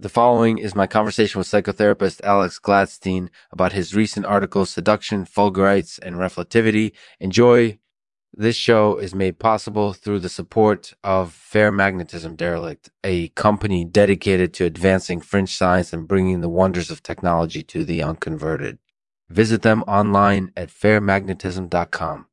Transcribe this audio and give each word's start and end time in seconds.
The 0.00 0.08
following 0.08 0.58
is 0.58 0.76
my 0.76 0.86
conversation 0.86 1.40
with 1.40 1.48
psychotherapist 1.48 2.20
Alex 2.22 2.60
Gladstein 2.60 3.30
about 3.50 3.72
his 3.72 3.96
recent 3.96 4.26
article, 4.26 4.64
Seduction, 4.64 5.24
Fulgurites, 5.24 5.98
and 6.00 6.14
Reflectivity. 6.14 6.92
Enjoy. 7.18 7.80
This 8.32 8.54
show 8.54 8.96
is 8.98 9.12
made 9.12 9.40
possible 9.40 9.92
through 9.92 10.20
the 10.20 10.28
support 10.28 10.92
of 11.02 11.32
Fair 11.32 11.72
Magnetism 11.72 12.36
Derelict, 12.36 12.90
a 13.02 13.28
company 13.30 13.84
dedicated 13.84 14.54
to 14.54 14.66
advancing 14.66 15.20
fringe 15.20 15.56
science 15.56 15.92
and 15.92 16.06
bringing 16.06 16.42
the 16.42 16.48
wonders 16.48 16.92
of 16.92 17.02
technology 17.02 17.64
to 17.64 17.84
the 17.84 18.00
unconverted. 18.00 18.78
Visit 19.28 19.62
them 19.62 19.82
online 19.88 20.52
at 20.56 20.68
fairmagnetism.com. 20.68 22.26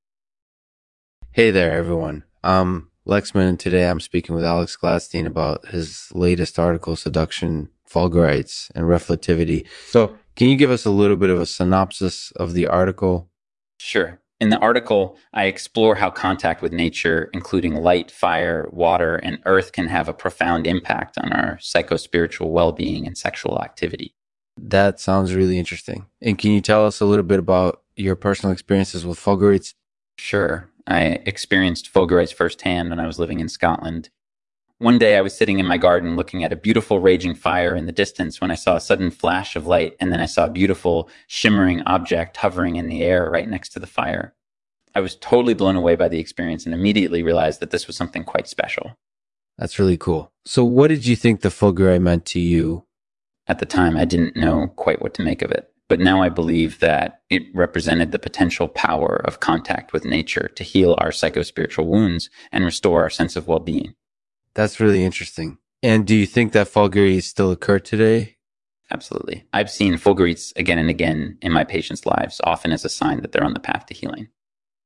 Hey 1.31 1.49
there, 1.49 1.71
everyone. 1.71 2.25
I'm 2.43 2.91
Lexman, 3.07 3.47
and 3.47 3.59
today 3.59 3.87
I'm 3.87 3.99
speaking 3.99 4.33
with 4.35 4.43
Alex 4.43 4.75
Gladstein 4.75 5.27
about 5.27 5.67
his 5.67 6.09
latest 6.13 6.57
article, 6.57 6.95
Seduction, 6.95 7.69
Fulgurites, 7.87 8.71
and 8.73 8.85
Reflectivity. 8.85 9.67
So, 9.87 10.17
can 10.35 10.49
you 10.49 10.57
give 10.57 10.71
us 10.71 10.85
a 10.85 10.91
little 10.91 11.15
bit 11.15 11.29
of 11.29 11.39
a 11.39 11.45
synopsis 11.45 12.31
of 12.31 12.53
the 12.53 12.67
article? 12.67 13.29
Sure. 13.77 14.19
In 14.41 14.49
the 14.49 14.59
article, 14.59 15.17
I 15.33 15.45
explore 15.45 15.95
how 15.95 16.09
contact 16.09 16.61
with 16.61 16.73
nature, 16.73 17.29
including 17.31 17.75
light, 17.75 18.11
fire, 18.11 18.67
water, 18.71 19.15
and 19.15 19.39
earth, 19.45 19.71
can 19.71 19.87
have 19.87 20.09
a 20.09 20.13
profound 20.13 20.67
impact 20.67 21.17
on 21.17 21.31
our 21.31 21.57
psychospiritual 21.57 22.49
well 22.49 22.71
being 22.71 23.07
and 23.07 23.17
sexual 23.17 23.61
activity. 23.61 24.15
That 24.57 24.99
sounds 24.99 25.33
really 25.33 25.59
interesting. 25.59 26.07
And 26.21 26.37
can 26.37 26.51
you 26.51 26.61
tell 26.61 26.85
us 26.85 26.99
a 26.99 27.05
little 27.05 27.23
bit 27.23 27.39
about 27.39 27.83
your 27.95 28.15
personal 28.15 28.51
experiences 28.51 29.05
with 29.05 29.19
fulgurites? 29.19 29.73
Sure. 30.17 30.69
I 30.87 31.19
experienced 31.25 31.91
fulgurites 31.91 32.33
firsthand 32.33 32.89
when 32.89 32.99
I 32.99 33.07
was 33.07 33.19
living 33.19 33.39
in 33.39 33.49
Scotland. 33.49 34.09
One 34.77 34.97
day 34.97 35.17
I 35.17 35.21
was 35.21 35.35
sitting 35.35 35.59
in 35.59 35.65
my 35.65 35.77
garden 35.77 36.15
looking 36.15 36.43
at 36.43 36.51
a 36.51 36.57
beautiful 36.57 36.99
raging 36.99 37.33
fire 37.33 37.75
in 37.75 37.85
the 37.85 37.91
distance 37.91 38.41
when 38.41 38.51
I 38.51 38.55
saw 38.55 38.75
a 38.75 38.81
sudden 38.81 39.09
flash 39.09 39.55
of 39.55 39.65
light, 39.65 39.95
and 39.99 40.11
then 40.11 40.19
I 40.19 40.25
saw 40.25 40.45
a 40.45 40.51
beautiful 40.51 41.09
shimmering 41.27 41.81
object 41.83 42.37
hovering 42.37 42.75
in 42.75 42.87
the 42.87 43.01
air 43.01 43.29
right 43.29 43.47
next 43.47 43.69
to 43.69 43.79
the 43.79 43.87
fire. 43.87 44.35
I 44.93 44.99
was 44.99 45.15
totally 45.15 45.53
blown 45.53 45.75
away 45.75 45.95
by 45.95 46.07
the 46.07 46.19
experience 46.19 46.65
and 46.65 46.75
immediately 46.75 47.23
realized 47.23 47.61
that 47.61 47.71
this 47.71 47.87
was 47.87 47.95
something 47.95 48.23
quite 48.23 48.47
special. 48.47 48.97
That's 49.57 49.79
really 49.79 49.97
cool. 49.97 50.31
So, 50.45 50.65
what 50.65 50.87
did 50.87 51.05
you 51.05 51.15
think 51.15 51.41
the 51.41 51.49
fulgurite 51.49 52.01
meant 52.01 52.25
to 52.27 52.39
you? 52.39 52.85
At 53.47 53.59
the 53.59 53.65
time, 53.65 53.95
I 53.95 54.05
didn't 54.05 54.35
know 54.35 54.67
quite 54.75 55.01
what 55.01 55.13
to 55.15 55.21
make 55.21 55.41
of 55.41 55.51
it. 55.51 55.71
But 55.87 55.99
now 55.99 56.21
I 56.21 56.29
believe 56.29 56.79
that 56.79 57.21
it 57.29 57.43
represented 57.53 58.11
the 58.11 58.19
potential 58.19 58.67
power 58.67 59.21
of 59.23 59.39
contact 59.39 59.93
with 59.93 60.03
nature 60.03 60.49
to 60.55 60.63
heal 60.63 60.95
our 60.97 61.09
psychospiritual 61.09 61.85
wounds 61.85 62.29
and 62.51 62.65
restore 62.65 63.03
our 63.03 63.09
sense 63.09 63.35
of 63.35 63.47
well 63.47 63.59
being. 63.59 63.93
That's 64.55 64.79
really 64.79 65.03
interesting. 65.03 65.57
And 65.83 66.07
do 66.07 66.15
you 66.15 66.25
think 66.25 66.53
that 66.53 66.67
fulgurites 66.67 67.23
still 67.23 67.51
occur 67.51 67.77
today? 67.79 68.37
Absolutely. 68.91 69.45
I've 69.53 69.69
seen 69.69 69.93
fulgurites 69.95 70.55
again 70.55 70.77
and 70.77 70.89
again 70.89 71.37
in 71.41 71.51
my 71.51 71.63
patients' 71.63 72.05
lives, 72.05 72.41
often 72.43 72.71
as 72.71 72.85
a 72.85 72.89
sign 72.89 73.21
that 73.21 73.31
they're 73.31 73.43
on 73.43 73.53
the 73.53 73.59
path 73.59 73.85
to 73.87 73.93
healing. 73.93 74.29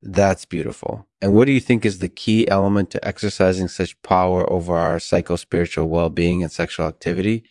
That's 0.02 0.46
beautiful. 0.46 1.08
And 1.22 1.34
what 1.34 1.46
do 1.46 1.52
you 1.52 1.60
think 1.60 1.86
is 1.86 2.00
the 2.00 2.10
key 2.10 2.48
element 2.48 2.90
to 2.92 3.06
exercising 3.06 3.68
such 3.68 4.02
power 4.02 4.50
over 4.52 4.76
our 4.76 4.98
psychospiritual 4.98 5.88
well 5.88 6.10
being 6.10 6.42
and 6.42 6.52
sexual 6.52 6.88
activity? 6.88 7.44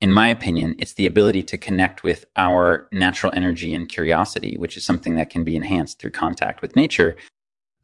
In 0.00 0.12
my 0.12 0.28
opinion, 0.28 0.76
it's 0.78 0.92
the 0.94 1.06
ability 1.06 1.42
to 1.44 1.58
connect 1.58 2.02
with 2.02 2.24
our 2.36 2.88
natural 2.92 3.32
energy 3.34 3.74
and 3.74 3.88
curiosity, 3.88 4.56
which 4.58 4.76
is 4.76 4.84
something 4.84 5.16
that 5.16 5.30
can 5.30 5.44
be 5.44 5.56
enhanced 5.56 5.98
through 5.98 6.12
contact 6.12 6.62
with 6.62 6.76
nature. 6.76 7.16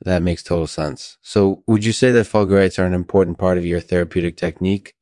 That 0.01 0.23
makes 0.23 0.43
total 0.43 0.67
sense. 0.67 1.19
So, 1.23 1.63
would 1.67 1.85
you 1.85 1.93
say 1.93 2.13
that 2.13 2.27
fulgurites 2.27 2.79
are 2.79 2.87
an 2.87 2.95
important 2.95 3.39
part 3.39 3.59
of 3.59 3.65
your 3.65 3.81
therapeutic 3.81 4.37
technique? 4.37 4.95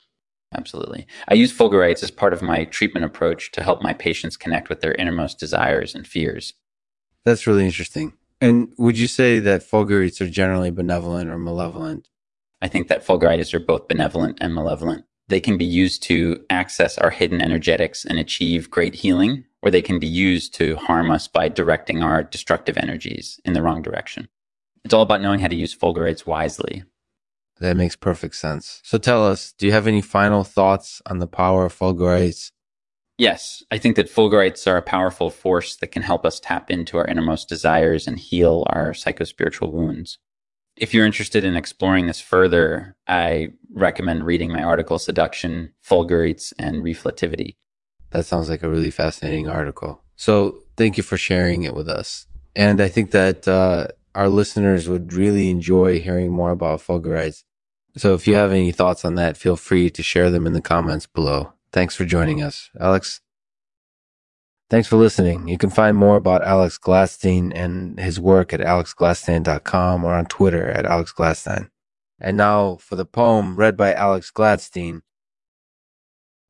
Absolutely. 0.54 1.06
I 1.28 1.34
use 1.34 1.56
fulgurites 1.56 2.02
as 2.02 2.10
part 2.10 2.32
of 2.32 2.42
my 2.42 2.64
treatment 2.64 3.04
approach 3.04 3.52
to 3.52 3.62
help 3.62 3.82
my 3.82 3.94
patients 3.94 4.36
connect 4.36 4.68
with 4.68 4.80
their 4.80 4.94
innermost 4.94 5.38
desires 5.38 5.94
and 5.94 6.06
fears. 6.06 6.54
That's 7.24 7.46
really 7.46 7.64
interesting. 7.64 8.12
And 8.40 8.72
would 8.76 8.98
you 8.98 9.06
say 9.06 9.38
that 9.38 9.62
fulgurites 9.62 10.20
are 10.20 10.28
generally 10.28 10.70
benevolent 10.70 11.30
or 11.30 11.38
malevolent? 11.38 12.08
I 12.60 12.68
think 12.68 12.88
that 12.88 13.06
fulgurites 13.06 13.54
are 13.54 13.60
both 13.60 13.88
benevolent 13.88 14.38
and 14.40 14.54
malevolent. 14.54 15.04
They 15.28 15.40
can 15.40 15.56
be 15.56 15.64
used 15.64 16.02
to 16.04 16.44
access 16.50 16.98
our 16.98 17.10
hidden 17.10 17.40
energetics 17.40 18.04
and 18.04 18.18
achieve 18.18 18.70
great 18.70 18.94
healing, 18.94 19.44
or 19.62 19.70
they 19.70 19.82
can 19.82 19.98
be 19.98 20.06
used 20.06 20.54
to 20.54 20.76
harm 20.76 21.10
us 21.10 21.28
by 21.28 21.48
directing 21.48 22.02
our 22.02 22.22
destructive 22.22 22.76
energies 22.76 23.40
in 23.44 23.52
the 23.52 23.62
wrong 23.62 23.82
direction. 23.82 24.28
It's 24.84 24.92
all 24.92 25.02
about 25.02 25.22
knowing 25.22 25.40
how 25.40 25.48
to 25.48 25.56
use 25.56 25.74
fulgurites 25.74 26.26
wisely. 26.26 26.84
That 27.60 27.76
makes 27.76 27.94
perfect 27.94 28.34
sense. 28.34 28.80
So 28.82 28.98
tell 28.98 29.24
us, 29.24 29.52
do 29.56 29.66
you 29.66 29.72
have 29.72 29.86
any 29.86 30.00
final 30.00 30.42
thoughts 30.42 31.00
on 31.06 31.18
the 31.18 31.28
power 31.28 31.66
of 31.66 31.78
fulgurites? 31.78 32.50
Yes, 33.18 33.62
I 33.70 33.78
think 33.78 33.94
that 33.96 34.10
fulgurites 34.10 34.66
are 34.66 34.76
a 34.76 34.82
powerful 34.82 35.30
force 35.30 35.76
that 35.76 35.92
can 35.92 36.02
help 36.02 36.26
us 36.26 36.40
tap 36.40 36.70
into 36.70 36.98
our 36.98 37.06
innermost 37.06 37.48
desires 37.48 38.08
and 38.08 38.18
heal 38.18 38.66
our 38.70 38.90
psychospiritual 38.90 39.70
wounds. 39.70 40.18
If 40.76 40.94
you're 40.94 41.06
interested 41.06 41.44
in 41.44 41.56
exploring 41.56 42.06
this 42.06 42.20
further, 42.20 42.96
I 43.06 43.52
recommend 43.72 44.24
reading 44.24 44.52
my 44.52 44.62
article, 44.62 44.98
Seduction, 44.98 45.72
Fulgurites, 45.84 46.52
and 46.58 46.82
Reflectivity. 46.82 47.56
That 48.10 48.26
sounds 48.26 48.48
like 48.48 48.62
a 48.62 48.68
really 48.68 48.90
fascinating 48.90 49.48
article. 49.48 50.02
So 50.16 50.62
thank 50.76 50.96
you 50.96 51.02
for 51.02 51.16
sharing 51.16 51.62
it 51.62 51.74
with 51.74 51.88
us. 51.88 52.26
And 52.54 52.80
I 52.80 52.88
think 52.88 53.10
that 53.12 53.48
uh, 53.48 53.88
our 54.14 54.28
listeners 54.28 54.88
would 54.88 55.12
really 55.12 55.50
enjoy 55.50 56.00
hearing 56.00 56.30
more 56.30 56.50
about 56.50 56.80
fulgurites. 56.80 57.44
So 57.96 58.14
if 58.14 58.26
you 58.26 58.34
have 58.34 58.52
any 58.52 58.72
thoughts 58.72 59.04
on 59.04 59.14
that, 59.16 59.36
feel 59.36 59.56
free 59.56 59.90
to 59.90 60.02
share 60.02 60.30
them 60.30 60.46
in 60.46 60.52
the 60.52 60.62
comments 60.62 61.06
below. 61.06 61.52
Thanks 61.72 61.96
for 61.96 62.04
joining 62.04 62.42
us. 62.42 62.70
Alex? 62.78 63.20
Thanks 64.72 64.88
for 64.88 64.96
listening. 64.96 65.48
You 65.48 65.58
can 65.58 65.68
find 65.68 65.98
more 65.98 66.16
about 66.16 66.42
Alex 66.42 66.78
Gladstein 66.78 67.52
and 67.54 68.00
his 68.00 68.18
work 68.18 68.54
at 68.54 68.60
alexgladstein.com 68.60 70.02
or 70.02 70.14
on 70.14 70.24
Twitter 70.24 70.66
at 70.66 70.86
alexgladstein. 70.86 71.68
And 72.18 72.38
now 72.38 72.76
for 72.76 72.96
the 72.96 73.04
poem 73.04 73.56
read 73.56 73.76
by 73.76 73.92
Alex 73.92 74.32
Gladstein. 74.34 75.02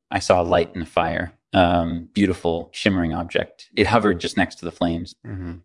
I 0.09 0.19
saw 0.19 0.41
a 0.41 0.45
light 0.45 0.71
in 0.73 0.79
the 0.79 0.85
fire, 0.85 1.33
um, 1.51 2.07
beautiful 2.13 2.69
shimmering 2.71 3.13
object. 3.13 3.69
It 3.75 3.87
hovered 3.87 4.21
just 4.21 4.37
next 4.37 4.55
to 4.59 4.63
the 4.63 4.71
flames. 4.71 5.13
Mm-hmm. 5.27 5.55